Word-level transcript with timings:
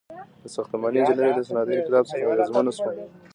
•ساختماني 0.55 0.97
انجینري 0.99 1.31
د 1.35 1.39
صنعتي 1.47 1.73
انقلاب 1.77 2.03
څخه 2.09 2.23
اغیزمنه 2.31 2.71
شوه. 2.77 2.91